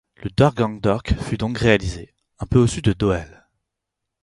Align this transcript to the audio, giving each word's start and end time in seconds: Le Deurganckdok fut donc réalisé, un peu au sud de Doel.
Le 0.15 0.31
Deurganckdok 0.31 1.13
fut 1.19 1.37
donc 1.37 1.59
réalisé, 1.59 2.15
un 2.39 2.47
peu 2.47 2.57
au 2.57 2.65
sud 2.65 2.85
de 2.85 2.93
Doel. 2.93 3.47